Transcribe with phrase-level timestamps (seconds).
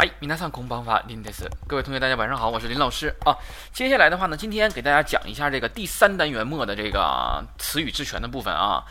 [0.00, 3.36] 哎，米娜桑空方法林德斯，各位同学，大家晚上好，我是林老师啊。
[3.70, 8.82] 接下来的话呢，今天给大家讲一下这个第三单元末的这个词语之全的部分啊。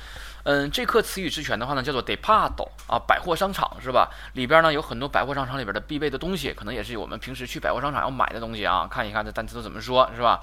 [0.44, 4.08] 嗯，这课词语之全的话呢，叫做 departo 啊，百货商场是吧？
[4.34, 8.88] 里边呢有很多百货商场里边的必备的东西，可能也是我们平时去百货商场要买的东西啊。
[8.88, 10.40] 看一看这单词都怎么说是吧？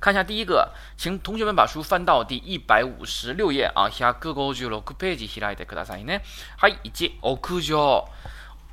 [0.00, 4.18] 看一下第一个，请同学们把书翻到第一百五十六页啊，156
[4.94, 6.22] ページ開いてくださいね。
[6.56, 8.08] 嗨，一屋 o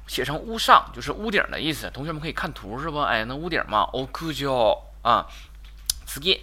[0.08, 3.00] 写成屋上就是屋顶的意思，同学们可以看图是不？
[3.02, 5.26] 哎，那屋顶嘛，屋上啊。
[6.06, 6.42] 次给。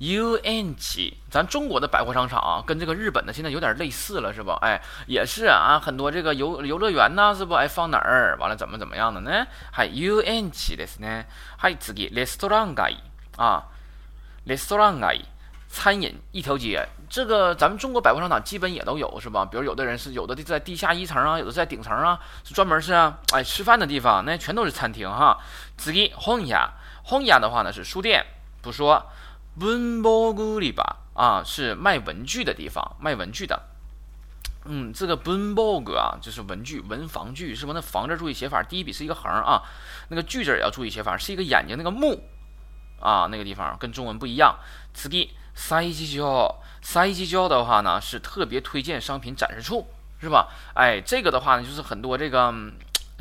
[0.00, 4.50] u n g 咱中国的百货商场跟这个日本的现在有点类似了是不？
[4.64, 7.54] 哎，也是啊，很多这个游游乐园呐是不？
[7.54, 8.36] 哎，放哪儿？
[8.38, 9.44] 完了怎么怎么样的呢？
[9.76, 11.24] は u n g ですね。
[11.60, 12.98] はい、次 a レストラン街。
[13.38, 13.64] あ、
[14.46, 15.26] レストラン街。
[15.78, 19.44] 餐饮一条街，这个咱们中国百货商场基本也都有，是吧？
[19.48, 22.92] 比如有的人是有的在地下一层啊，有的在顶层啊，是专门是
[23.32, 25.38] 哎吃饭的地方，那全都是餐厅哈。
[25.76, 26.68] 这里，红雅，
[27.04, 28.26] 红 a 的话呢是书店，
[28.60, 29.06] 不说
[29.56, 33.62] b b o g 包古 b 吧啊，是卖文具的地方，卖文具的。
[34.64, 37.70] 嗯，这个 b b o g 啊，就是文具、文房具，是吧？
[37.72, 39.62] 那房字注意写法，第一笔是一个横啊，
[40.08, 42.20] 那个具字也要注意写法，是一个眼睛，那个目。
[43.00, 44.56] 啊，那个地方跟中文不一样。
[44.92, 49.86] 次地，三一街交，三一街交的话呢，是特别推荐商品展示处，
[50.20, 50.48] 是吧？
[50.74, 52.52] 哎，这个的话呢，就是很多这个，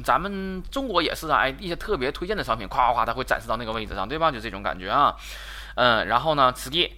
[0.03, 4.31] 咱们中国也是啊，哎一些特别推荐的商品，夸夸咵，它会展示到那个位置上，对吧？
[4.31, 5.16] 就这种感觉啊。
[5.75, 6.95] 嗯，然后呢，次地，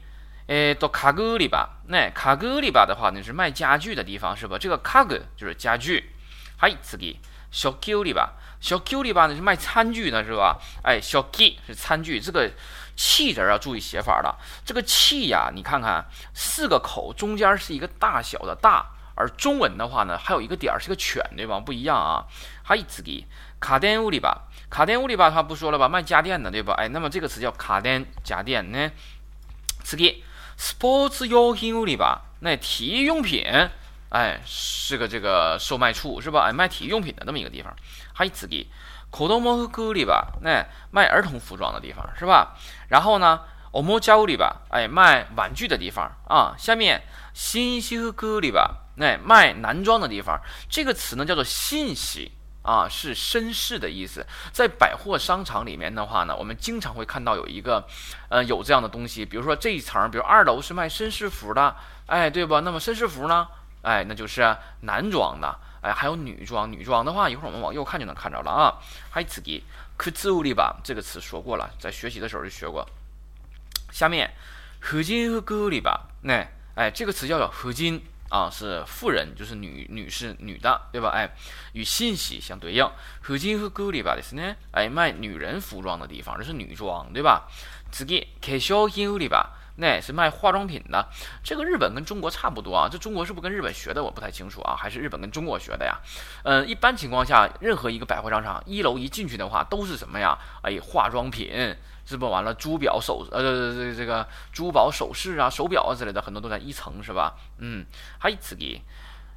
[0.47, 4.57] 哎，到卡格里巴，那卡格里巴的话呢，是卖家具的地方，是吧？
[4.57, 6.11] 这个卡格就是家具。
[6.57, 7.19] 嗨，次地。
[7.51, 10.59] 小 Q 里吧，小 Q 里吧呢是卖餐具的，是吧？
[10.83, 12.51] 哎，小 G 是餐具，这个
[12.95, 21.59] 气字要注意写法了，这个气呀，你看看四个口，中间是一个大小的大，而中文的话呢还有一个点儿是个犬，对吧？
[21.59, 22.25] 不一样啊。
[22.63, 23.25] 还有自己
[23.59, 26.75] 卡电屋里吧，卡电屋里吧它不说了吧，卖家电的对吧？
[26.77, 28.91] 哎，那么这个词叫卡电家电呢？
[29.83, 30.23] 自己
[30.59, 33.43] sports 用品屋里吧，那体育用品。
[34.09, 36.47] 哎，是个这个售卖处是吧？
[36.47, 37.73] 哎，卖体育用品的那么一个地方。
[38.13, 38.67] 还有这里，
[39.11, 42.55] 口头和格里吧，那卖儿童服装的地方是吧？
[42.89, 46.55] 然后呢，我们家务里吧，哎，卖玩具的地方啊。
[46.57, 47.03] 下面
[47.33, 50.41] 新西格里吧，那卖男装的地方。
[50.67, 52.31] 这个词呢叫做“信息”
[52.65, 54.25] 啊，是绅士的意思。
[54.51, 57.85] 在百货商场里面的话呢，我们经常会看到有一个，
[58.29, 61.75] 嗯，有这样的东西，比如说这一层，比如二楼是卖绅士服的，
[62.07, 62.59] 哎，对吧？
[62.61, 63.47] 那么绅士服呢？
[63.81, 66.69] 哎，那就是男装的，哎，还有女装。
[66.71, 68.77] 女装的话，一会儿我们往右看就能看着了啊。
[69.09, 69.63] 还次吉，
[69.97, 72.85] くつ売り場这个词说过了，在学习的时候就学过。
[73.91, 74.29] 下面、
[74.81, 75.81] 合金和グール
[76.23, 76.45] 那
[76.75, 81.09] 哎，这个词叫合金啊，是富人，就是女女士、女的，对吧？
[81.15, 81.29] 哎，
[81.73, 82.89] 与信息相对应，
[83.21, 87.47] 合金和グール的是呢，哎，卖女人服装的地方，这是女装，对吧？
[87.91, 89.49] 次吉、化粧品売り場。
[89.79, 91.05] 那也是卖化妆品的，
[91.43, 94.03] 这个日本跟中国差不多啊，这中国是不是跟日本学的？
[94.03, 95.97] 我不太清楚啊，还是日本跟中国学的呀？
[96.43, 100.37] 嗯，一般情况下，任何一个百货商场，一楼一进去的话，都是什么呀？
[100.63, 101.75] 哎，化妆品，
[102.05, 102.53] 是不完了？
[102.53, 107.35] 珠宝手呃，这这这个珠宝首饰啊，手表啊之类的，很多都在一层，是吧？
[107.59, 107.85] 嗯，
[108.19, 108.81] 嗨，次に、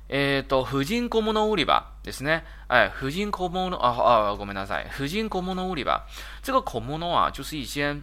[0.09, 2.41] えっと婦人小物売り場ですね。
[2.67, 4.91] 哎，婦人小物啊あごめんなさい。
[4.91, 6.01] 婦人小物売り場。
[6.43, 7.97] 这个小物啊，就是一些。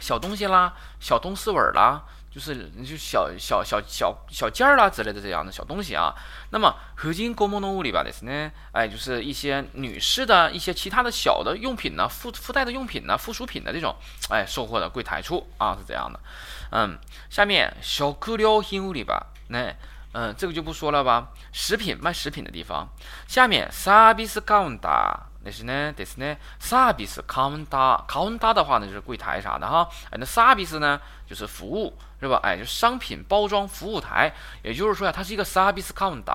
[0.00, 6.14] 小东西啦，小东四尾儿啦，就是就小小小小小件儿啦之类的这样的小东西啊。
[6.50, 13.94] 那么合金公募动物里边的是呢，哎，就是一些女士的一些其他的小的用品呢，附附带的用品呢，附属品的这种，
[14.30, 16.20] 哎，售货的柜台处啊是这样的。
[16.70, 16.98] 嗯，
[17.30, 19.72] 下面小可料行物里吧，那
[20.12, 22.88] 嗯这个就不说了吧，食品卖食品的地方。
[23.26, 25.27] 下面 service counter。
[25.44, 26.36] 那是呢，那是呢。
[26.58, 29.88] s e e r v i c counter，counter 的话呢，就是柜台啥的哈。
[30.10, 32.40] 哎，那 service 呢，就是服务，是吧？
[32.42, 34.32] 哎，就是商品包装服务台，
[34.62, 36.32] 也就是说呀，它是一个 service counter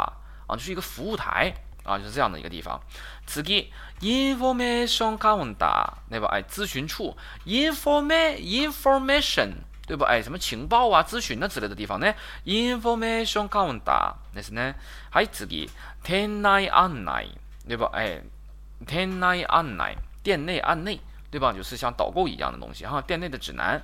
[0.47, 1.53] 啊，就是一个服务台
[1.83, 2.79] 啊，就是这样的一个地方。
[3.25, 3.67] 次ぎ、
[3.99, 6.27] information counter，对吧？
[6.31, 9.55] 哎，咨询处、informa、t information，o i n
[9.85, 10.07] 对吧？
[10.09, 12.13] 哎，什么情报啊、咨询啊之类的地方呢
[12.45, 14.75] ？information c カウンターですね。
[15.11, 15.69] はい、次ぎ、
[16.01, 17.29] 店内案内，
[17.67, 17.89] 对吧？
[17.93, 18.23] 哎。
[18.85, 20.99] 店内안 내， 店内안内，
[21.31, 21.53] 对吧？
[21.53, 23.01] 就是像导购一样的东西哈。
[23.01, 23.81] 店内的指南，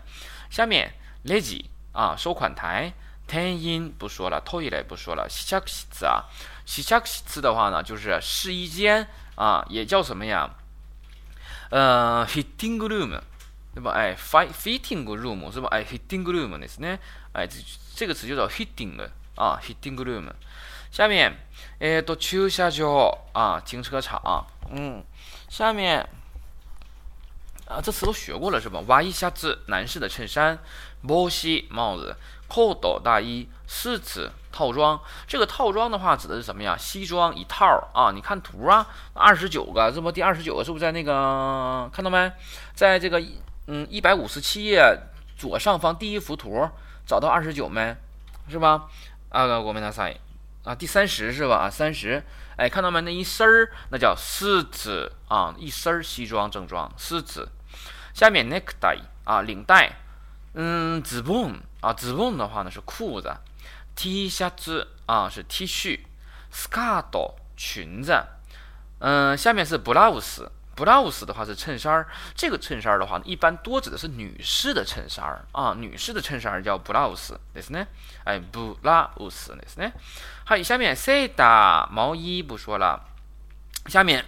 [0.49, 0.91] 下面
[1.23, 1.63] l e i s u
[1.93, 2.91] 啊，收款台
[3.27, 5.27] t e n i n 不说了，toilet 不说了。
[5.29, 6.25] shackles 啊
[6.65, 10.49] ，shackles 的话呢，就是试衣间啊，也叫什么呀？
[11.71, 13.19] 呃 h i t t i n g room，
[13.75, 13.91] 对吧？
[13.93, 15.67] 诶 f i t fitting room 是吧？
[15.71, 16.97] 诶 h i t t i n g room 是呢，
[17.33, 17.57] 诶，这
[17.95, 18.99] 这个词叫做 fitting
[19.35, 20.25] 啊 h i t t i n g room。
[20.91, 21.37] 下面，
[21.79, 24.45] 诶，都丘下桥啊，停车场。
[24.71, 25.03] 嗯，
[25.47, 25.99] 下面
[27.67, 28.81] 啊，这词都学过了是吧？
[28.87, 30.57] 哇一下子，男士的衬衫。
[31.07, 32.15] ボ西帽子。
[32.49, 33.47] 扣斗大衣。
[33.67, 34.99] 四ー套装。
[35.25, 36.75] 这个套装的话指的是什么呀？
[36.77, 38.11] 西装一套啊。
[38.13, 41.89] 你看图啊，二十九个，这不第二十九个是不是在那个？
[41.93, 42.29] 看到没？
[42.73, 43.21] 在这个
[43.67, 44.99] 嗯一百五十七页
[45.37, 46.67] 左上方第一幅图，
[47.05, 47.95] 找到二十九没？
[48.49, 48.87] 是吧？
[49.29, 50.15] 啊，国民大赛。
[50.69, 51.55] 啊，第三十是吧？
[51.55, 52.21] 啊，三十，
[52.55, 53.01] 哎，看到没？
[53.01, 57.49] 那一身儿，那叫丝子啊，一身儿西装正装，丝子。
[58.13, 59.91] 下面 n e t i 带啊，领带，
[60.53, 63.33] 嗯，ズ o n 啊，ズ o n 的话呢是裤子
[63.95, 66.01] ，T 恤子啊是 T 恤
[66.51, 68.13] ，s カ a ト裙子，
[68.99, 70.47] 嗯，下面是 blouse
[70.79, 77.85] blouse 的话是衬衫儿，这个衬衫儿的话一般多指的是女士的衬衫儿啊，女士的衬衫儿叫 blouse，对是呢，
[78.23, 79.91] 哎，blouse，对是呢。
[80.45, 83.03] 好，下面 s e a t a 毛衣不说了，
[83.87, 84.23] 下面，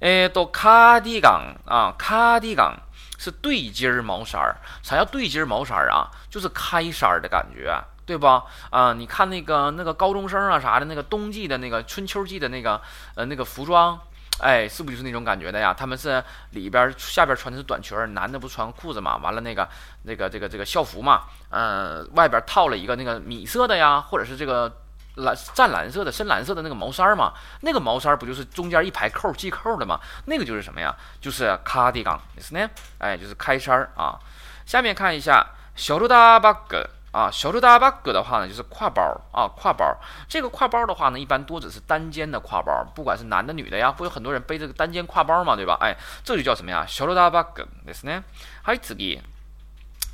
[0.00, 2.74] 诶， 都 cardigan 啊，cardigan
[3.18, 4.56] 是对襟儿毛衫儿。
[4.82, 6.08] 啥叫对襟儿毛衫儿啊？
[6.30, 8.26] 就是开衫儿的感觉，对不
[8.70, 12.80] 啊，你看那个那个高中生啊啥的，那个冬季的那个春秋季的那个
[13.16, 14.00] 呃那个服装。
[14.40, 15.74] 哎，是不是就是那种感觉的呀？
[15.76, 19.16] 他们是里边下边穿的是短裙儿，男的不穿裤子嘛？
[19.18, 19.68] 完了那个
[20.04, 24.72] 那个这个这个校服嘛，嗯，外边套了一个那个米色的呀，或者是这个
[25.16, 27.32] 蓝湛蓝色的深蓝色的那个毛衫嘛？
[27.60, 30.00] 那个毛衫不就是中间一排扣系扣的嘛？
[30.26, 30.94] 那个就是什么呀？
[31.20, 32.68] 就是 cardigan，是呢？
[32.98, 34.18] 哎，就是开衫啊。
[34.64, 35.44] 下面看一下
[35.76, 36.78] 小猪大白狗。
[37.12, 39.94] 啊，shoulder bag 的话呢，就是挎包啊，挎包
[40.26, 45.76] 这个挎包的话呢，一般多指是单肩的挎包不管是男的女的呀，会有很多人背这个单肩挎包嘛，对吧？
[45.82, 45.94] 哎，
[46.24, 47.46] 这就叫什么呀？shoulder bag，
[47.84, 48.22] 对不对？
[48.62, 48.96] 好，次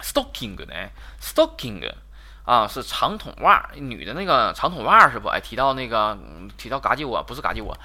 [0.00, 0.74] s t o c k i n g 呢
[1.22, 1.92] ？stocking
[2.44, 5.28] 啊，是长筒袜女的那个长筒袜是不？
[5.28, 6.16] 哎，提到那个，
[6.56, 7.76] 提到嘎叽窝，不是嘎叽窝。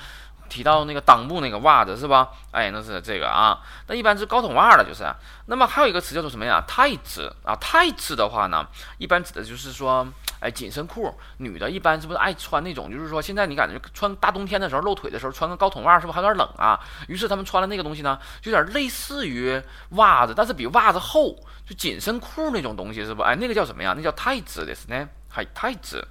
[0.50, 2.30] 提到那个裆部那个袜子是吧？
[2.52, 3.60] 哎，那是这个啊。
[3.88, 5.04] 那一般是高筒袜了，就是。
[5.48, 8.66] 那么还有一个词叫做什么呀？h t 啊，h t 的话呢，
[8.98, 10.08] 一般指的就是说，
[10.40, 11.14] 哎，紧身裤。
[11.38, 12.92] 女的一般是不是爱穿那种？
[12.92, 16.80] 就是说，现在你感觉穿大冬天的时候露腿的时候穿个高筒袜是不是还有点冷啊？
[17.08, 19.62] 于是他们穿了那个东西呢，有点类似于
[19.92, 21.36] 袜子，但是比袜子厚，
[21.68, 23.22] 就紧身裤那种东西是不？
[23.24, 23.94] 哎，那个叫什么呀？
[23.96, 24.88] 那叫 tight 的是？
[24.90, 26.02] 呢，还 tight。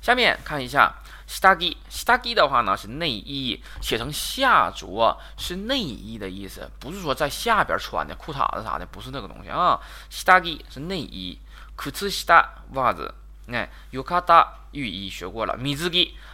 [0.00, 0.92] 下面看一下。
[1.32, 9.80] stagi s a 地，g y 的话呢是内衣，写成下着是内衣的意思，不是说在下边穿的裤衩子啥的，不是那个东西啊。
[10.10, 11.38] s t a g y 是内衣，
[11.74, 12.26] 裤子下
[12.74, 13.14] 袜子，
[13.48, 13.70] 哎，
[14.74, 15.90] 浴衣学过了，米 i z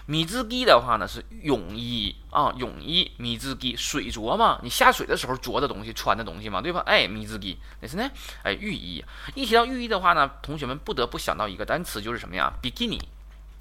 [0.06, 6.80] 米 g i 的话呢是泳衣啊，泳衣，米 g i 水着嘛，你下水的时候着的东西，穿的东西嘛，对吧？
[6.86, 8.08] 哎，米 g i 那是呢？
[8.44, 9.04] 哎，浴衣，
[9.34, 12.52] 一提到浴衣的话呢，同学们不得不想到一个单词，就是什么呀？
[12.62, 12.96] 比基尼。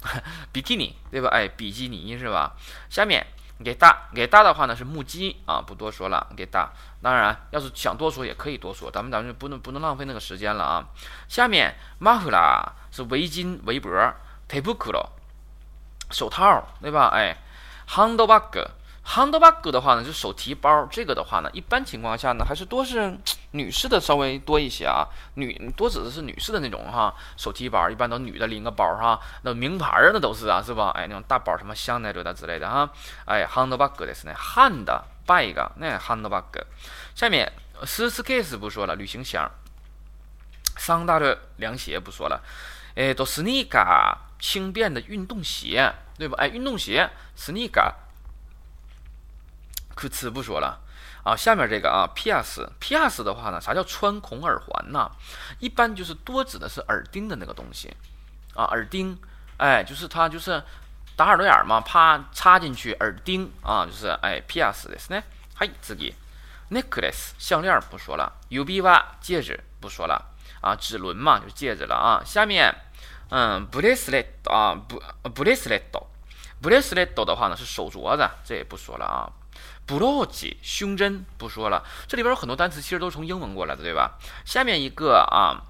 [0.52, 1.28] 比基尼，对吧？
[1.30, 2.54] 哎，比基尼是吧？
[2.88, 3.24] 下面
[3.64, 6.72] 给大给大的话呢是木屐啊，不多说了，给大。
[7.02, 10.86] 当然，要是想多说也可以多说，咱们咱们就不能不能浪费那个时间了啊。
[11.28, 12.60] 下面马 l a
[12.90, 13.90] 是围巾围脖
[14.46, 15.06] t a p e c l o
[16.10, 17.08] 手套，对吧？
[17.12, 17.36] 哎
[17.88, 18.68] ，handbag。
[19.08, 20.86] Handbag 的话呢，就手提包。
[20.90, 23.16] 这个的话呢，一般情况下呢，还是多是
[23.52, 25.06] 女士的稍微多一些啊。
[25.36, 30.90] 女多指的是女士的那种哈，手提包一般都女的拎个包哈，那名牌儿那都是啊，是吧？
[30.94, 32.90] 哎，那种大包什么香奈儿的之类的哈。
[33.24, 34.84] 哎，handbag 的是那 hand
[35.26, 36.44] bag，那 handbag。
[37.14, 37.50] 下面
[37.86, 39.50] suitcase 不说了，旅行箱。
[40.76, 42.40] s a n d 凉鞋不说了，
[42.94, 46.36] 哎，都是 sneaker 轻便的运动鞋，对吧？
[46.38, 47.90] 哎，运动鞋 sneaker。
[49.98, 50.78] 可吃不说了
[51.24, 52.70] 啊，下面这个啊，P.S.
[52.78, 53.24] P.S.
[53.24, 55.10] 的话呢，啥叫穿孔耳环呢？
[55.58, 57.92] 一般就是多指的是耳钉的那个东西
[58.54, 59.18] 啊，耳钉，
[59.56, 60.62] 哎，就是它就是
[61.16, 64.88] 打耳朵眼嘛，啪插进去耳钉啊，就是哎，P.S.
[64.88, 65.20] 的是呢，
[65.56, 66.14] 嘿，自己
[66.70, 68.80] ，Necklace 项链不说了，U.B.
[68.80, 70.26] 吧戒指不说了
[70.60, 72.72] 啊，指轮嘛就是戒指了啊，下面
[73.30, 75.82] 嗯，Bracelet 啊，Br Bracelet
[76.62, 79.37] Bracelet 的话呢是手镯子，这也不说了啊。
[79.88, 84.18] brooch 胸针不说了，这里边有很多单词其实都是从英文过来的，对吧？
[84.44, 85.64] 下面一个啊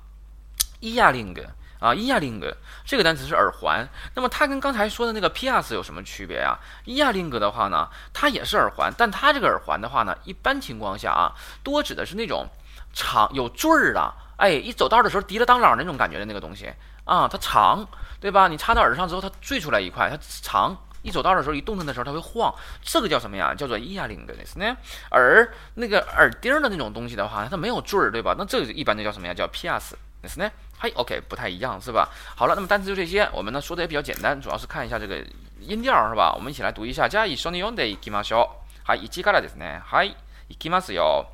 [0.81, 1.47] ，earring
[1.79, 2.43] 啊，earring
[2.85, 3.89] 这个单词是耳环。
[4.17, 11.33] 那么它跟刚才说的那个 p i e r c 有什么区别啊 e a r r i n g 的话呢，它也是耳环，但它这个耳环的话呢，一般情况下啊，
[11.63, 12.47] 多指的是那种
[12.93, 16.73] 长有坠儿的，哎，一走道的时候滴了当啷那种感觉的那个东西
[17.05, 17.87] 啊，它长，
[18.21, 18.49] 对吧？
[18.49, 20.77] 你插到耳上之后，它坠出来一块，它长。
[21.03, 22.53] 一走道的时候，一动弹的时候，它会晃，
[22.83, 23.55] 这个叫什么呀？
[23.55, 24.77] 叫做イヤリング，那是呢。
[25.11, 28.35] 而那个耳钉的那种东西的话，它没有坠儿，对吧？
[28.39, 29.35] 那这个一般就叫什么呀？
[29.35, 30.51] 叫ピアス，那是呢。
[30.77, 32.09] 嗨，OK，不太一样是吧？
[32.37, 35.25] 好了，那么单词就这些，我们呢说的也比较简单，主要是看一下这个
[35.61, 36.33] 音调是吧？
[36.37, 38.45] 我们一起来读一下，じゃ一緒に読んでいきましょ
[38.87, 38.91] う。
[38.91, 39.81] はい、一からですね。
[39.85, 40.17] はい、
[40.49, 41.27] 行きますよ。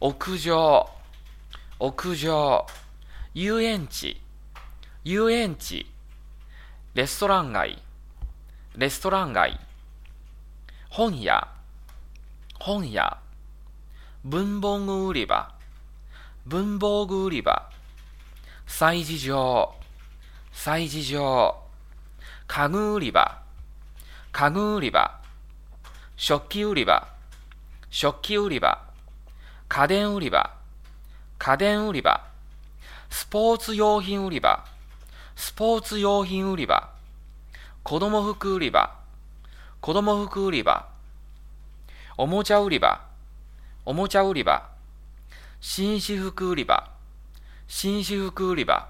[0.00, 0.86] 屋上、
[1.78, 2.66] 屋上、
[3.34, 4.16] 遊園地、
[5.04, 5.86] 遊園地、
[6.94, 7.78] レストラン街。
[8.76, 9.58] レストラン街、
[10.90, 11.48] 本屋、
[12.58, 13.16] 本屋、
[14.22, 15.54] 文房具売り場、
[16.44, 17.70] 文房具売り場、
[18.66, 19.72] 祭事場、
[20.52, 21.54] 祭事場、
[22.48, 23.40] 家具売り場、
[24.30, 25.20] 家具売り場、
[26.18, 27.08] 食器売り場、
[27.88, 28.84] 食器売り場、
[29.70, 30.52] 家電売り場、
[31.38, 32.26] 家電売り場、
[33.08, 34.66] スポーツ用品売り場、
[35.34, 36.90] スポーツ用品売り場、
[37.86, 38.94] 子供服売り場、
[39.80, 40.88] 子供服売り場、
[42.18, 43.00] おもちゃ売り場、
[43.84, 44.68] おもちゃ売り場、
[45.60, 46.90] 紳士服売り場、
[47.68, 48.88] 紳士服売り場、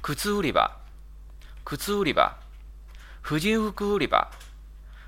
[0.00, 0.78] 靴売り場、
[1.66, 2.38] 靴売り場、
[3.20, 4.30] 婦人服売り場、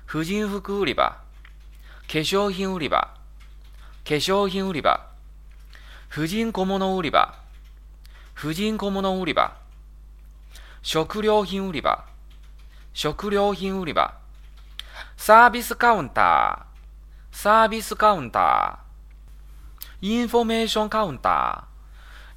[0.05, 1.17] 婦人服売り場、
[2.05, 3.15] 化粧品売り場、化
[4.05, 5.07] 粧品売り場、
[6.09, 7.33] 婦人小物売り場、
[8.35, 9.57] 婦人小物売り場、
[10.83, 12.05] 食料品売り場、
[12.93, 14.15] 食料品売り場、
[15.15, 21.67] サービスカウンター、サービスカウンター、インフォメーションカウンタ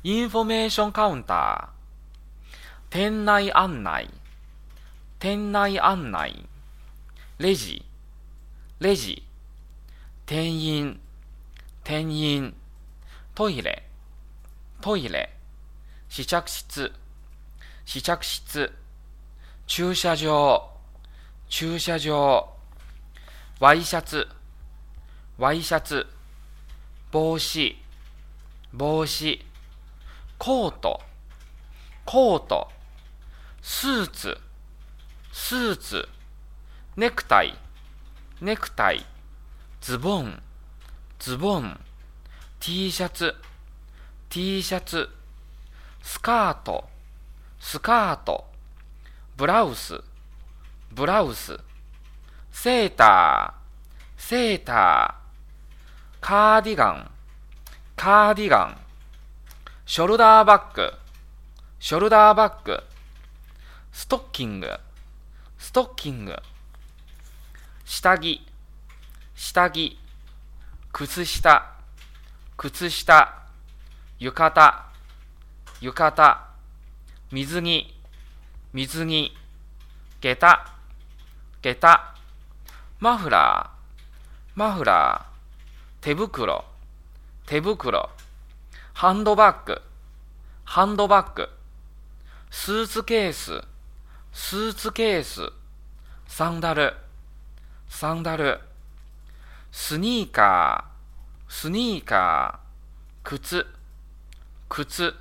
[0.05, 2.57] ー、インフォメーションカウンター、
[2.89, 4.09] 店内案内、
[5.19, 6.49] 店内案内、
[7.39, 7.85] レジ、
[8.79, 9.25] レジ、
[10.25, 11.01] 店員、
[11.83, 12.55] 店員、
[13.35, 13.83] トイレ、
[14.81, 15.31] トイレ、
[16.09, 16.93] 試着室、
[17.85, 18.73] 試着室、
[19.66, 20.71] 駐車場、
[21.49, 22.49] 駐車場、
[23.61, 24.28] ワイシャツ、
[25.38, 26.06] ワイシャツ、
[27.11, 27.75] 帽子、
[28.75, 29.40] 帽子、
[30.38, 31.00] コート、
[32.04, 32.68] コート、
[33.62, 34.37] スーツ、
[35.33, 36.09] スーツ、
[36.99, 37.56] ネクタイ、
[38.42, 39.04] ネクタイ、
[39.80, 40.42] ズボン、
[41.18, 41.80] ズボン、
[42.61, 43.35] T シャツ、
[44.28, 45.09] T シャツ、
[46.02, 46.85] スカート、
[47.61, 48.52] スカート、
[49.37, 50.00] ブラウス、
[50.93, 51.59] ブラウス、
[52.53, 57.11] セーター、セーター、カーディガン、
[57.97, 58.79] カーディガン、
[59.87, 60.88] ショルダーバッグ、
[61.81, 62.79] ショルダーバッグ、
[63.93, 64.69] ストッキング、
[65.59, 66.37] ストッキング、
[67.85, 68.41] 下着、
[69.35, 69.99] 下着、
[70.93, 71.73] 靴下、
[72.57, 73.43] 靴下、
[74.21, 74.71] 浴衣、
[75.81, 76.37] 浴衣、
[77.33, 77.94] 水着、
[78.76, 79.31] 水着、
[80.21, 80.69] 下駄、
[81.62, 82.14] 下駄、
[82.99, 86.64] マフラー、マフラー、手袋、
[87.47, 88.11] 手袋、
[88.93, 89.81] ハンドバッグ、
[90.64, 91.49] ハンドバッグ、
[92.50, 93.61] スーツケース、
[94.33, 95.43] スーツケース、
[96.26, 96.95] サンダル、
[97.88, 98.59] サンダル、
[99.71, 103.64] スニーカー、スニーカー、靴、
[104.69, 105.14] 靴、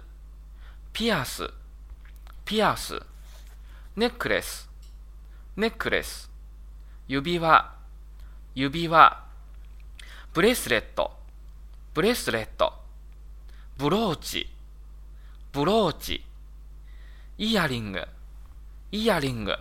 [0.91, 1.48] ピアス、
[2.45, 3.00] ピアス、
[3.95, 4.71] ネックレス、
[5.55, 6.31] ネックレス、
[7.07, 7.75] 指輪、
[8.55, 9.23] 指輪、
[10.33, 11.12] ブレスレット、
[11.93, 12.73] ブレスレット、
[13.77, 14.50] ブローチ、
[15.51, 16.23] ブローチ、
[17.38, 18.01] イヤリング、
[18.91, 19.53] イヤリング。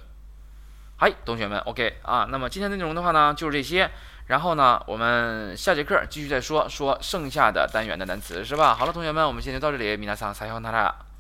[0.96, 3.90] はい、同学们，OK あ、那么今天内容的话呢，就是这些。
[4.28, 8.74] 然后呢，我们下节课继续再说说剩下的单元的单词，是吧？
[8.74, 9.94] 好了，同学们，我们今天就到这里。
[10.00, 11.11] 皆さん、さようなら。